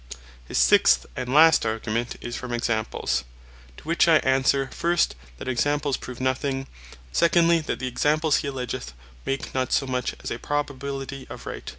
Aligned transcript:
His 0.45 0.57
sixth, 0.57 1.05
and 1.15 1.31
last 1.31 1.63
Argument, 1.63 2.15
is 2.21 2.35
from 2.35 2.53
Examples. 2.53 3.23
To 3.77 3.83
which 3.83 4.07
I 4.07 4.15
answer, 4.25 4.67
first, 4.73 5.15
that 5.37 5.47
Examples 5.47 5.95
prove 5.95 6.19
nothing; 6.19 6.65
Secondly, 7.11 7.59
that 7.59 7.77
the 7.77 7.85
Examples 7.87 8.37
he 8.37 8.47
alledgeth 8.47 8.93
make 9.27 9.53
not 9.53 9.71
so 9.71 9.85
much 9.85 10.15
as 10.23 10.31
a 10.31 10.39
probability 10.39 11.27
of 11.29 11.45
Right. 11.45 11.69